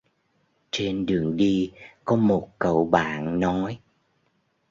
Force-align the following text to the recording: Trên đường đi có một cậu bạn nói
Trên 0.71 1.05
đường 1.05 1.37
đi 1.37 1.71
có 2.05 2.15
một 2.15 2.49
cậu 2.59 2.85
bạn 2.85 3.39
nói 3.39 3.79